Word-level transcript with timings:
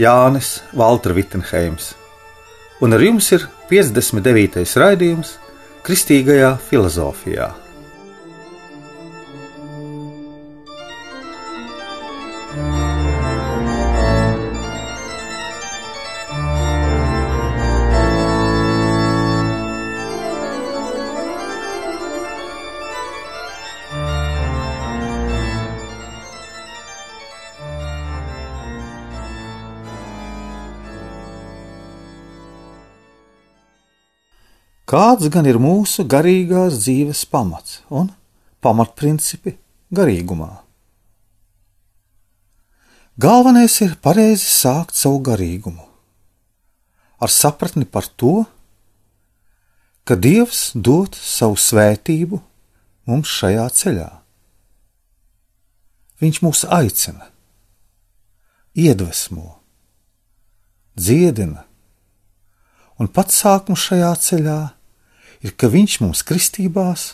Jānis 0.00 0.62
Valtra 0.72 1.12
Vitsenheims, 1.12 1.92
un 2.80 2.96
ar 2.96 3.02
jums 3.04 3.26
ir 3.36 3.44
59. 3.68 4.64
raidījums 4.80 5.34
Kristīgajā 5.84 6.54
filozofijā. 6.70 7.50
Kāds 34.92 35.30
gan 35.32 35.46
ir 35.48 35.56
mūsu 35.56 36.04
garīgās 36.04 36.74
dzīves 36.82 37.22
pamats 37.32 37.78
un 37.88 38.10
pamatprincipi 38.60 39.54
garīgumā? 39.88 40.50
Galvenais 43.16 43.72
ir 43.80 43.94
pareizi 44.04 44.44
sākt 44.44 44.92
savu 45.00 45.22
garīgumu, 45.24 45.86
ar 47.24 47.32
sapratni 47.32 47.88
par 47.88 48.04
to, 48.20 48.42
ka 50.04 50.18
Dievs 50.26 50.74
dod 50.76 51.16
savu 51.16 51.56
svētību 51.56 52.42
mums 53.08 53.32
šajā 53.32 53.64
ceļā. 53.80 54.10
Viņš 56.20 56.42
mūs 56.44 56.66
aicina, 56.68 57.30
iedvesmo, 58.76 59.56
dziedina, 61.00 61.64
un 63.00 63.08
pats 63.08 63.40
sākums 63.40 63.88
šajā 63.88 64.14
ceļā 64.28 64.60
ir, 65.42 65.54
ka 65.58 65.68
Viņš 65.68 65.98
mums 66.02 66.22
kristībās 66.26 67.12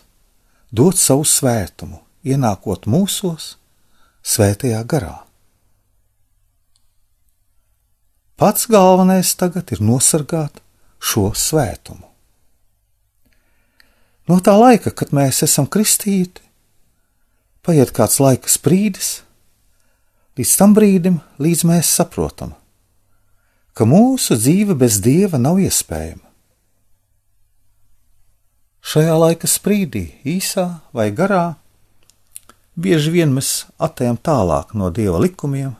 dod 0.71 0.99
savu 1.01 1.25
svētumu, 1.25 2.03
ienākot 2.25 2.87
mūsos, 2.91 3.57
svētajā 4.23 4.83
garā. 4.85 5.17
Pats 8.39 8.69
galvenais 8.71 9.33
tagad 9.35 9.73
ir 9.75 9.81
nosargāt 9.83 10.61
šo 11.03 11.33
svētumu. 11.35 12.05
No 14.29 14.37
tā 14.45 14.53
laika, 14.61 14.93
kad 14.93 15.11
mēs 15.17 15.41
esam 15.43 15.67
kristīti, 15.67 16.45
paiet 17.65 17.91
kāds 17.97 18.21
laika 18.21 18.51
sprīdis, 18.53 19.23
līdz 20.39 20.55
tam 20.61 20.77
brīdim, 20.77 21.19
līdz 21.41 21.65
mēs 21.67 21.91
saprotam, 21.97 22.53
ka 23.73 23.89
mūsu 23.89 24.37
dzīve 24.37 24.77
bez 24.79 25.01
dieva 25.03 25.41
nav 25.41 25.59
iespējama. 25.65 26.28
Šajā 28.89 29.17
laika 29.21 29.49
sprīdī, 29.51 30.07
īsā 30.25 30.63
vai 30.97 31.11
garā, 31.13 31.59
bieži 32.73 33.11
vien 33.13 33.35
mēs 33.37 33.67
atejam 33.77 34.17
tālāk 34.17 34.73
no 34.73 34.89
dieva 34.89 35.21
likumiem, 35.21 35.75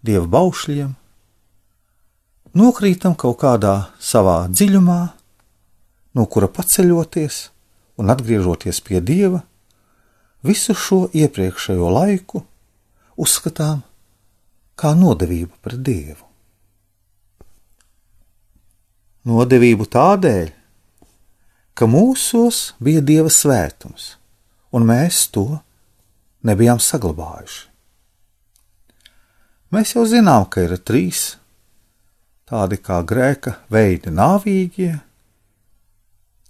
dieva 0.00 0.24
baušļiem, 0.38 0.94
nokrītam 2.56 3.18
kaut 3.20 3.36
kādā 3.44 3.74
savā 4.00 4.38
dziļumā, 4.48 5.00
no 6.16 6.24
kura 6.32 6.48
paceļoties 6.48 7.42
un 8.00 8.16
atgriežoties 8.16 8.80
pie 8.88 9.04
dieva, 9.04 9.42
visu 10.40 10.72
šo 10.72 11.04
iepriekšējo 11.12 11.92
laiku 11.92 12.46
uzskatām 13.20 13.84
kā 14.80 14.96
nodevību 14.96 15.60
pret 15.60 15.84
dievu. 15.84 16.22
Nodevību 19.28 19.92
tādēļ, 19.92 20.55
ka 21.76 21.88
mūsos 21.90 22.72
bija 22.80 23.02
dieva 23.04 23.30
svētums, 23.32 24.14
un 24.72 24.86
mēs 24.88 25.26
to 25.34 25.60
nebijām 26.46 26.80
saglabājuši. 26.80 27.66
Mēs 29.74 29.92
jau 29.96 30.06
zinām, 30.08 30.46
ka 30.48 30.62
ir 30.64 30.76
trīs 30.78 31.34
tādi 32.46 32.78
kā 32.78 33.02
grēka 33.04 33.56
veidi- 33.68 34.12
nāvīgie, 34.22 35.00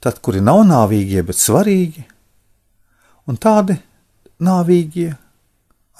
tad, 0.00 0.20
kuri 0.22 0.40
nav 0.40 0.62
nāvīgie, 0.68 1.24
bet 1.26 1.36
svarīgi, 1.36 2.04
un 3.26 3.36
tādi 3.36 3.80
nāvīgie 4.40 5.16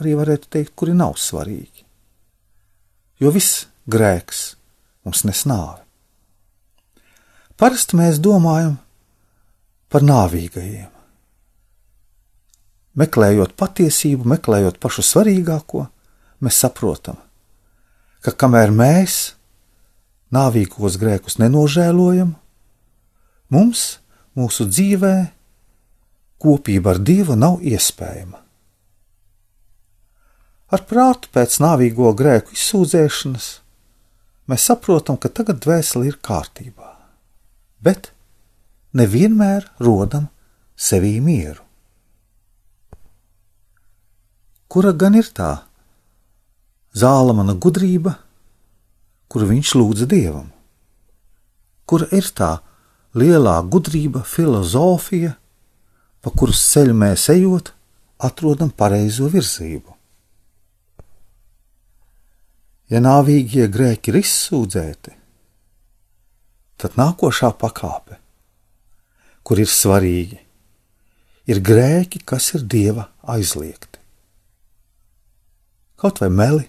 arī 0.01 0.13
varētu 0.15 0.47
teikt, 0.51 0.77
kuri 0.77 0.93
nav 0.95 1.15
svarīgi. 1.15 1.85
Jo 3.19 3.31
viss 3.31 3.67
grēks 3.89 4.55
mums 5.05 5.25
nes 5.25 5.45
nāvi. 5.49 5.81
Parasti 7.57 7.97
mēs 7.97 8.21
domājam, 8.21 8.77
par 9.93 10.05
nāvīgajiem. 10.07 10.91
Meklējot 12.97 13.53
patiesību, 13.61 14.25
meklējot 14.33 14.81
pašu 14.81 15.05
svarīgāko, 15.05 15.85
mēs 16.41 16.63
saprotam, 16.65 17.19
ka 18.25 18.33
kamēr 18.33 18.73
mēs 18.73 19.37
nāvīgos 20.33 20.97
grēkus 21.01 21.37
nenožēlojam, 21.43 22.33
mums, 23.53 23.85
mūsu 24.37 24.67
dzīvē, 24.71 25.15
kopība 26.43 26.95
ar 26.95 27.03
Dievu 27.05 27.37
nav 27.39 27.61
iespējama. 27.65 28.41
Ar 30.67 30.83
prātu 30.89 31.31
pēc 31.31 31.61
nāvīgo 31.63 32.11
grēku 32.17 32.57
izsūdzēšanas 32.57 33.47
mēs 34.51 34.67
saprotam, 34.67 35.21
ka 35.21 35.31
tagad 35.31 35.61
dvēsele 35.63 36.09
ir 36.11 36.19
kārtībā, 36.19 36.91
bet 37.85 38.11
nevienmēr 38.97 39.69
rodam 39.83 40.29
sevī 40.77 41.19
mieru. 41.21 41.63
Kura 44.73 44.93
gan 44.93 45.17
ir 45.17 45.29
tā 45.37 45.51
zāle 46.97 47.35
mana 47.37 47.55
gudrība, 47.55 48.17
kuru 49.31 49.51
viņš 49.53 49.75
lūdza 49.79 50.09
dievam? 50.11 50.51
Kura 51.87 52.09
ir 52.17 52.29
tā 52.35 52.57
lielā 53.17 53.57
gudrība, 53.71 54.25
filozofija, 54.27 55.37
pa 56.21 56.33
kuras 56.35 56.65
ceļu 56.73 56.97
mēs 56.99 57.29
ejot, 57.37 57.71
atrodam 58.19 58.73
pareizo 58.73 59.31
virzību? 59.33 59.95
Ja 62.91 63.01
nāvīgie 63.03 63.67
grēki 63.71 64.13
ir 64.13 64.21
izsūdzēti, 64.23 65.17
tad 66.79 66.99
nākošā 66.99 67.51
pakāpe 67.59 68.21
kur 69.47 69.61
ir 69.63 69.71
svarīgi, 69.71 70.41
ir 71.47 71.61
grēki, 71.63 72.19
kas 72.27 72.51
ir 72.59 72.65
dieva 72.67 73.07
aizliegti. 73.23 74.01
Kaut 75.97 76.19
vai 76.21 76.29
meli, 76.35 76.67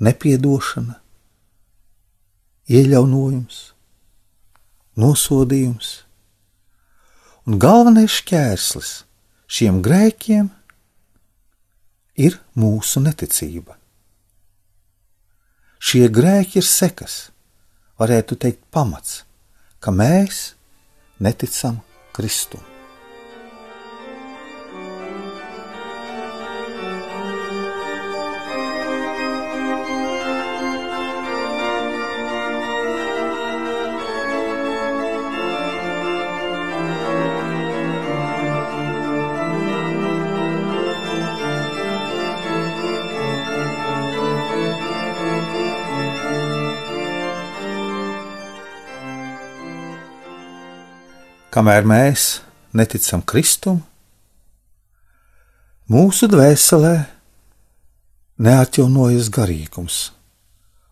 nepiedošana, 0.00 0.96
iejaunojums, 2.72 3.58
nosodījums, 4.96 5.90
un 7.44 7.60
galvenais 7.60 8.16
šķērslis 8.22 8.94
šiem 9.52 9.82
grēkiem 9.84 10.48
ir 12.16 12.40
mūsu 12.56 13.04
neticība. 13.04 13.76
Šie 15.82 16.06
grēki 16.08 16.62
ir 16.62 16.66
sekas, 16.66 17.28
varētu 18.00 18.40
teikt, 18.40 18.64
pamats, 18.72 19.22
ka 19.82 19.92
mēs 19.92 20.54
neticam 21.22 21.80
Kristum. 22.12 22.71
Kamēr 51.52 51.84
mēs 51.84 52.40
neticam 52.72 53.20
Kristum, 53.28 53.82
mūsu 55.92 56.28
dvēselē 56.32 56.94
neatjaunojas 58.42 59.28
garīgums 59.32 59.98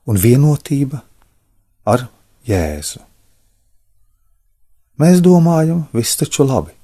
un 0.05 0.21
vienotība 0.21 1.01
ar 1.89 2.09
Jēzu. 2.49 3.01
Mēs 5.01 5.23
domājam, 5.25 5.87
viss 5.97 6.19
taču 6.21 6.45
labi, 6.45 6.75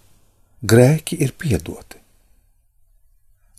grēki 0.65 1.19
ir 1.21 1.35
piedoti. 1.37 2.01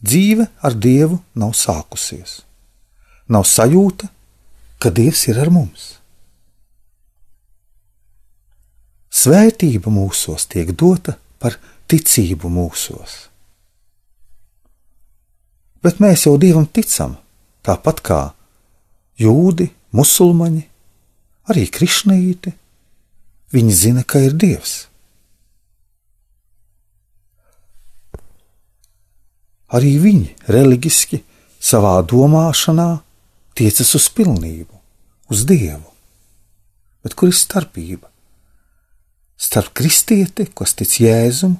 Dzīve 0.02 0.48
ar 0.66 0.74
Dievu 0.74 1.20
nav 1.38 1.54
sākusies, 1.58 2.40
nav 3.30 3.46
sajūta, 3.50 4.10
ka 4.82 4.90
Dievs 4.94 5.28
ir 5.30 5.38
ar 5.42 5.54
mums. 5.54 5.97
Svētība 9.18 9.90
mūsos 9.90 10.46
tiek 10.52 10.74
dota 10.78 11.16
par 11.42 11.56
ticību 11.90 12.52
mūsos. 12.54 13.16
Bet 15.82 16.02
mēs 16.04 16.26
jau 16.28 16.36
Dievam 16.42 16.68
ticam, 16.70 17.16
tāpat 17.66 18.02
kā 18.06 18.20
jūdi, 19.22 19.70
musulmaņi, 19.96 20.64
arī 21.50 21.66
krišnīti. 21.74 22.54
Viņi 23.56 23.74
zina, 23.74 24.04
ka 24.04 24.20
ir 24.20 24.36
Dievs. 24.36 24.76
Arī 29.72 29.94
viņi 30.04 30.52
reliģiski 30.52 31.22
savā 31.64 31.96
domāšanā 32.08 32.90
tiecas 33.58 33.96
uz 33.98 34.10
pilnību, 34.12 34.76
uz 35.32 35.48
Dievu. 35.48 35.96
Bet 37.04 37.16
kur 37.16 37.32
ir 37.32 37.40
starpība? 37.40 38.12
Starp 39.38 39.74
kristieti, 39.78 40.48
kas 40.58 40.74
tic 40.74 40.98
Jēzum, 41.04 41.54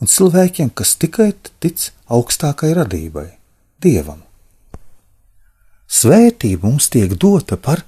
un 0.00 0.10
cilvēkiem, 0.12 0.70
kas 0.76 0.94
tikai 1.00 1.30
tic 1.60 1.88
augstākai 2.12 2.74
radībai, 2.76 3.30
Dievam. 3.80 4.20
Svētība 5.86 6.68
mums 6.68 6.90
tiek 6.92 7.14
dota 7.16 7.56
par 7.56 7.84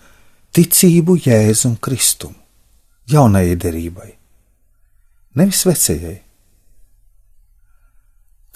ticību 0.56 1.18
Jēzum 1.26 1.76
Kristum, 1.82 2.32
jaunajai 3.10 3.58
derībai, 3.60 4.10
nevis 5.36 5.64
vecajai. 5.68 6.16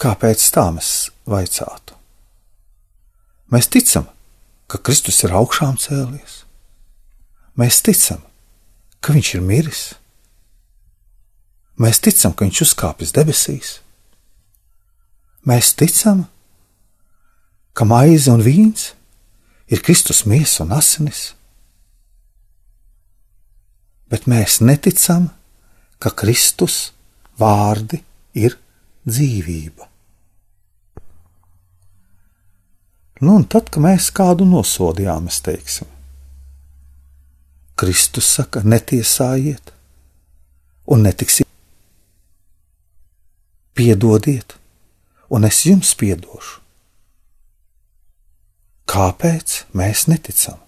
Kāpēc 0.01 0.49
tā 0.55 0.65
mēs 0.73 0.89
vaicātu? 1.29 1.95
Mēs 3.53 3.69
ticam, 3.69 4.07
ka 4.67 4.79
Kristus 4.81 5.21
ir 5.23 5.35
augšām 5.37 5.77
cēlies. 5.77 6.39
Mēs 7.59 7.83
ticam, 7.85 8.23
ka 9.03 9.13
Viņš 9.13 9.35
ir 9.35 9.43
miris 9.43 9.83
Mēs 11.81 11.97
ticam, 12.05 12.33
ka 12.33 12.45
viņš 12.45 12.59
uzkāpis 12.67 13.13
debesīs. 13.15 13.77
Mēs 15.49 15.73
ticam, 15.75 16.27
ka 17.73 17.87
maize 17.89 18.31
un 18.31 18.43
vīns 18.45 18.91
ir 19.67 19.81
Kristus 19.81 20.23
miesa 20.29 20.63
un 20.63 20.75
asinis. 20.77 21.31
Bet 24.07 24.29
mēs 24.29 24.59
neticam, 24.61 25.31
ka 25.97 26.13
Kristus 26.13 26.93
vārdi 27.41 28.03
ir 28.37 28.59
dzīvība. 29.09 29.89
Nu, 33.23 33.39
un 33.39 33.47
tad, 33.49 33.71
kad 33.71 33.81
mēs 33.81 34.11
kādu 34.13 34.45
nosodījām, 34.45 35.25
mēs 35.25 35.39
teiksim, 35.41 35.89
Kristus 37.83 38.29
saka, 38.37 38.61
netiesājiet, 38.63 39.73
un 40.87 41.03
netiksim 41.03 41.47
piedodiet, 43.75 44.55
un 45.27 45.43
es 45.43 45.59
jums 45.67 45.91
piedošu. 45.99 46.61
Kāpēc 48.87 49.57
mēs 49.75 50.05
neticam? 50.07 50.61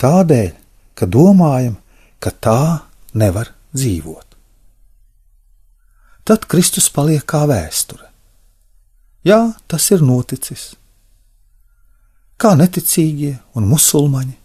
Tādēļ, 0.00 0.56
ka 0.96 1.10
domājam, 1.10 1.76
ka 2.16 2.32
tā 2.32 2.64
nevar 3.12 3.52
dzīvot. 3.76 4.40
Tad 6.24 6.48
Kristus 6.48 6.88
paliek 6.88 7.28
kā 7.28 7.44
vēsture. 7.44 8.08
Jā, 9.28 9.52
tas 9.68 9.92
ir 9.92 10.00
noticis. 10.00 10.70
Kā 12.40 12.56
neticīgie 12.56 13.36
un 13.52 13.68
musulmaņi, 13.68 14.38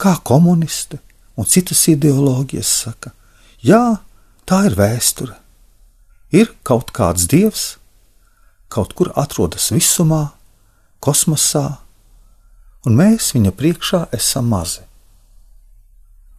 kā 0.00 0.16
komunisti 0.24 0.98
un 1.36 1.48
citas 1.48 1.82
ideoloģijas 1.92 2.70
saka, 2.84 3.12
jā, 3.60 4.00
tā 4.48 4.64
ir 4.68 4.76
vēsture. 4.78 5.36
Ir 6.32 6.52
kaut 6.64 6.92
kāds 6.96 7.26
dievs, 7.30 7.76
kaut 8.70 8.94
kur 8.96 9.10
atrodas 9.18 9.70
visumā, 9.74 10.30
kosmosā, 11.02 11.80
un 12.86 12.96
mēs 12.96 13.32
viņa 13.34 13.52
priekšā 13.56 14.04
esam 14.16 14.48
mazi. 14.52 14.84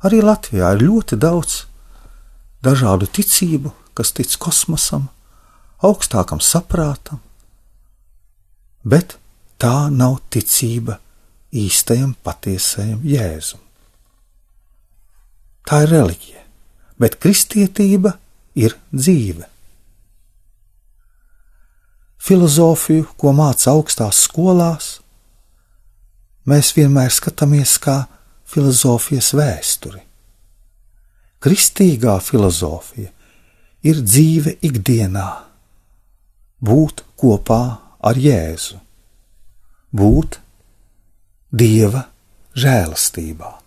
Arī 0.01 0.21
Latvijā 0.25 0.71
ir 0.73 0.85
ļoti 0.87 1.17
daudz 1.21 1.65
dažādu 2.65 3.09
ticību, 3.09 3.73
kas 3.93 4.13
tic 4.17 4.33
kosmosam, 4.41 5.09
augstākam 5.85 6.41
saprātam, 6.41 7.19
bet 8.85 9.17
tā 9.61 9.91
nav 9.93 10.21
ticība 10.33 10.97
īstajam, 11.51 12.15
patiesajam 12.23 13.01
jēzum. 13.05 13.61
Tā 15.67 15.83
ir 15.85 15.93
reliģija, 15.93 16.43
bet 16.99 17.19
kristietība 17.21 18.15
ir 18.57 18.75
dzīve 18.91 19.51
filozofiju, 22.21 23.07
ko 23.17 23.33
māca 23.33 23.71
augstās 23.73 24.21
skolās, 24.27 24.91
mēs 26.45 26.73
vienmēr 26.77 27.09
skatāmies 27.13 27.77
kā 27.81 28.03
filozofijas 28.51 29.31
vēsturi. 29.37 30.03
Kristīgā 31.41 32.19
filozofija 32.21 33.09
ir 33.89 34.03
dzīve 34.05 34.59
ikdienā, 34.61 35.29
būt 36.61 37.01
kopā 37.17 37.63
ar 38.05 38.19
Jēzu, 38.21 38.77
būt 39.97 40.40
Dieva 41.51 42.05
žēlastībā. 42.55 43.60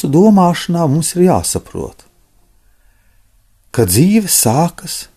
Mūsu 0.00 0.14
domāšanā 0.16 0.86
mums 0.88 1.10
ir 1.12 1.26
jāsaprot, 1.26 2.06
ka 3.68 3.84
dzīve 3.84 4.30
sākas, 4.32 5.10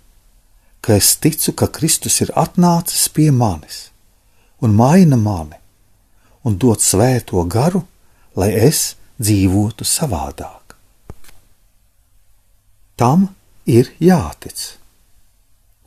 ka 0.83 0.97
es 0.99 1.13
ticu, 1.23 1.53
ka 1.55 1.69
Kristus 1.71 2.19
ir 2.19 2.33
atnācis 2.35 3.05
pie 3.07 3.29
manis 3.31 3.93
un 4.59 4.75
maina 4.75 5.15
mani 5.15 5.55
un 6.43 6.57
dod 6.59 6.83
svēto 6.83 7.45
garu, 7.47 7.85
lai 8.35 8.49
es 8.59 8.97
dzīvotu 9.23 9.87
savādāk. 9.87 10.75
Tam 12.99 13.29
ir 13.63 13.87
jātic. 14.03 14.65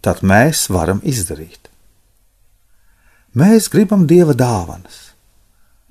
Tad 0.00 0.23
mēs 0.25 0.71
varam 0.73 1.03
izdarīt. 1.05 1.69
Mēs 3.37 3.69
gribam 3.69 4.09
dieva 4.09 4.33
dāvanas, 4.33 5.12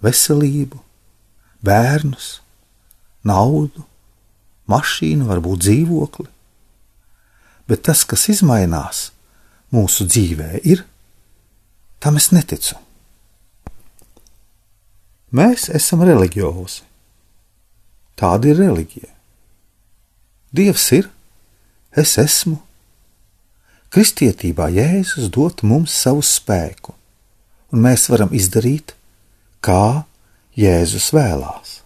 veselību, 0.01 0.81
bērnus, 1.61 2.39
naudu, 3.25 3.83
mašīnu, 4.71 5.27
varbūt 5.29 5.65
dzīvokli. 5.65 6.27
Bet 7.65 7.85
tas, 7.87 8.03
kas 8.05 8.27
mainās 8.45 9.09
mūsu 9.73 10.05
dzīvē, 10.05 10.61
ir 10.63 10.85
tam 11.99 12.19
es 12.21 12.29
neticu. 12.31 12.77
Mēs 15.35 15.67
esam 15.73 16.03
reliģiozi. 16.05 16.83
Tāda 18.15 18.51
ir 18.51 18.61
reliģija. 18.61 19.09
Dievs 20.55 20.85
ir, 20.95 21.09
es 21.91 22.13
esmu. 22.21 22.61
Kristietībā 23.91 24.69
Jēzus 24.71 25.27
dod 25.33 25.63
mums 25.67 25.95
savu 25.95 26.23
spēku, 26.23 26.93
un 27.71 27.83
mēs 27.83 28.07
varam 28.11 28.31
izdarīt, 28.35 28.93
kā 29.63 30.05
Jēzus 30.55 31.09
vēlās. 31.15 31.81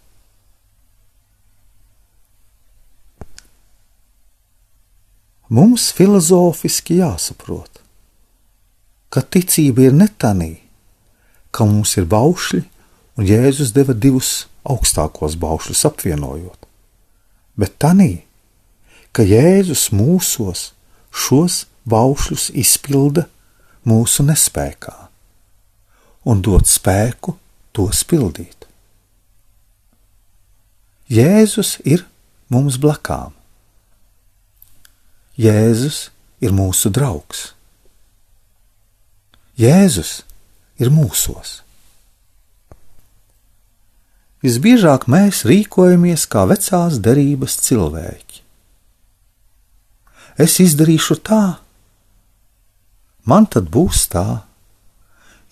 Mums 5.50 5.88
filozofiski 5.98 7.00
jāsaprot, 7.00 7.80
ka 9.10 9.24
ticība 9.26 9.88
ir 9.88 9.96
ne 9.98 10.06
tanī, 10.22 10.52
ka 11.50 11.66
mums 11.66 11.96
ir 11.98 12.06
baušļi, 12.06 12.62
un 13.18 13.26
Jēzus 13.26 13.74
deva 13.74 13.96
divus 13.98 14.46
augstākos 14.62 15.40
baušļus 15.42 15.82
apvienojot, 15.90 16.68
bet 17.58 17.74
tanī, 17.82 18.12
ka 19.10 19.26
Jēzus 19.26 19.90
mūsos 19.90 20.70
šos 21.10 21.64
baušļus 21.90 22.52
izpilda 22.54 23.26
mūsu 23.90 24.28
nespējā 24.30 24.96
un 26.30 26.46
dod 26.46 26.70
spēku 26.70 27.34
tos 27.74 28.04
pildīt. 28.06 28.68
Jēzus 31.10 31.80
ir 31.90 32.06
mums 32.54 32.78
blakām. 32.78 33.39
Jēzus 35.40 36.10
ir 36.44 36.52
mūsu 36.52 36.90
draugs. 36.92 37.54
Jēzus 39.56 40.26
ir 40.84 40.92
mūsos. 40.92 41.62
Visbiežāk 44.44 45.08
mēs 45.08 45.46
rīkojamies 45.48 46.26
kā 46.32 46.44
vecās 46.52 47.00
derības 47.00 47.56
cilvēki. 47.64 48.44
Es 50.40 50.60
izdarīšu 50.60 51.20
tā, 51.24 51.42
man 53.24 53.48
tad 53.48 53.72
būs 53.72 54.06
tā, 54.12 54.28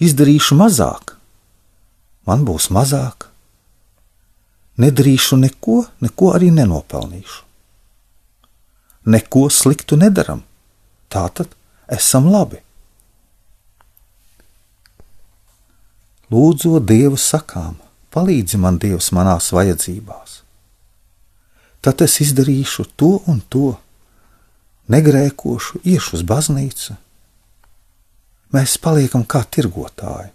izdarīšu 0.03 0.59
mazāk, 0.59 1.15
man 2.27 2.43
būs 2.47 2.67
mazāk, 2.75 3.31
nedarīšu 4.83 5.39
neko, 5.47 5.81
neko 6.03 6.35
arī 6.35 6.51
nenopelnīšu. 6.59 7.46
Neko 9.07 9.47
sliktu 9.53 9.95
nedaram, 9.95 10.41
tātad 11.07 11.53
esam 11.87 12.27
labi. 12.27 12.59
Lūdzu, 16.27 16.81
Dievu 16.83 17.15
sakām, 17.15 17.77
palīdzi 18.11 18.59
man, 18.59 18.75
Dievs, 18.83 19.13
manās 19.15 19.53
vajadzībās. 19.55 20.41
Tad 21.79 22.03
es 22.03 22.17
izdarīšu 22.25 22.83
to 22.99 23.13
un 23.31 23.39
to, 23.47 23.77
negrēkošu, 24.91 25.85
iešu 25.87 26.17
uz 26.17 26.25
baznīcu. 26.27 26.97
Mēs 28.55 28.75
paliekam 28.83 29.23
kā 29.23 29.45
tirgotāji, 29.47 30.33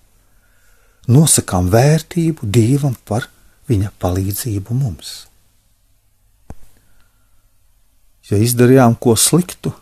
nosakām 1.12 1.68
vērtību 1.72 2.48
Dievam 2.48 2.96
par 3.04 3.28
viņa 3.68 3.92
palīdzību 4.00 4.78
mums. 4.80 5.12
Ja 8.30 8.38
izdarījām 8.38 8.94
ko 9.02 9.16
sliktu, 9.18 9.72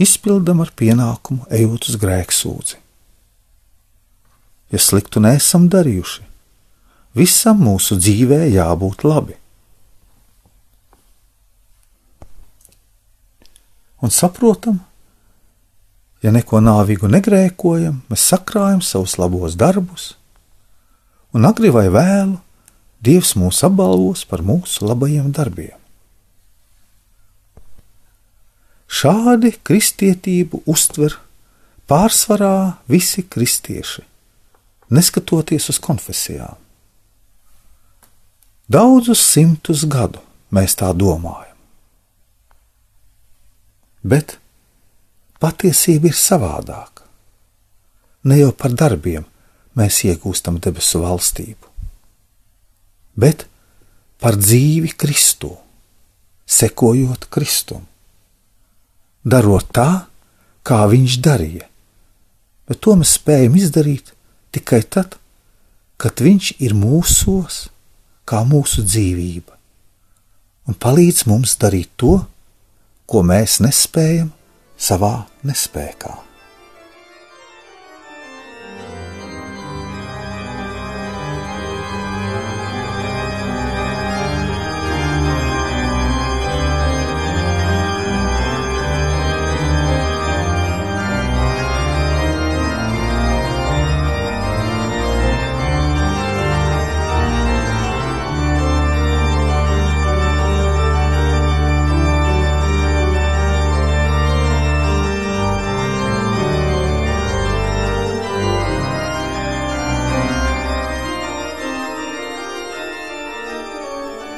izpildam 0.00 0.62
ar 0.64 0.72
pienākumu 0.76 1.44
ejot 1.52 1.90
uz 1.90 2.00
grēksūdzi 2.00 2.84
ja 4.74 4.80
sliktu 4.82 5.22
nesam 5.22 5.68
darījuši. 5.70 6.24
Visam 7.14 7.60
mūsu 7.62 7.98
dzīvē 8.00 8.42
jābūt 8.50 9.04
labi. 9.06 9.36
Un 14.02 14.12
saprotam, 14.12 14.80
ja 16.24 16.32
neko 16.34 16.60
nāvīgu 16.60 17.08
negrēkojam, 17.08 18.02
mēs 18.10 18.26
sakrājam 18.34 18.82
savus 18.84 19.14
labos 19.20 19.54
darbus, 19.56 20.10
un 21.32 21.46
agri 21.48 21.72
vai 21.74 21.86
vēlu 21.92 22.40
Dievs 23.04 23.34
mūs 23.36 23.58
apbalvos 23.66 24.22
par 24.24 24.40
mūsu 24.40 24.86
labajiem 24.88 25.26
darbiem. 25.36 25.76
Šādi 28.94 29.50
kristietību 29.66 30.62
uztver 30.70 31.16
pārsvarā 31.90 32.78
visi 32.90 33.24
kristieši 33.26 34.04
neskatoties 34.94 35.68
uz 35.72 35.80
konfesijām. 35.82 36.56
Daudzus 38.70 39.20
simtus 39.32 39.84
gadu 39.90 40.22
mēs 40.54 40.76
tā 40.80 40.90
domājam. 40.96 41.52
Bet 44.04 44.36
patiesība 45.40 46.10
ir 46.12 46.16
savādāka. 46.16 47.04
Ne 48.24 48.38
jau 48.40 48.52
par 48.56 48.72
darbiem 48.72 49.24
mēs 49.76 50.02
iegūstam 50.08 50.60
debesu 50.64 51.02
valstību, 51.02 51.72
bet 53.20 53.46
par 54.20 54.38
dzīvi 54.40 54.94
Kristū, 54.96 55.50
sekojot 56.46 57.26
Kristum, 57.32 57.82
darot 59.24 59.68
tā, 59.74 60.06
kā 60.64 60.84
Viņš 60.88 61.18
darīja, 61.24 61.68
bet 62.68 62.80
to 62.84 62.96
mēs 63.00 63.16
spējam 63.18 63.56
izdarīt 63.60 64.12
tikai 64.54 64.82
tad, 64.84 65.16
kad 66.00 66.20
Viņš 66.20 66.54
ir 66.64 66.76
mūsos, 66.76 67.68
kā 68.28 68.44
mūsu 68.48 68.84
dzīvība, 68.86 69.56
un 70.68 70.78
palīdz 70.80 71.26
mums 71.28 71.56
darīt 71.60 71.92
to, 72.00 72.20
ko 73.04 73.24
mēs 73.26 73.60
nespējam 73.64 74.32
savā 74.80 75.16
nespējā. 75.44 76.23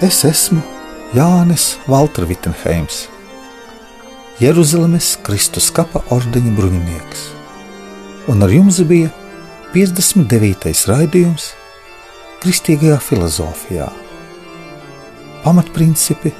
Es 0.05 0.19
esmu 0.29 0.61
Jānis 1.17 1.79
Valtra 1.89 2.27
Vitsenheims, 2.29 3.07
Jeruzalemes 4.37 5.15
Kristus 5.25 5.71
kapa 5.73 6.03
ordeņa 6.13 6.53
bruņinieks, 6.59 7.23
un 8.29 8.45
ar 8.45 8.53
jums 8.53 8.83
bija 8.85 9.09
59. 9.73 10.85
raidījums 10.93 11.49
Kristīgajā 12.45 13.01
filozofijā- 13.09 13.89
pamatprincipi 15.47 16.35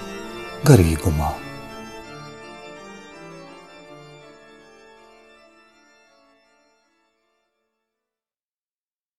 garīgumā. 0.69 1.46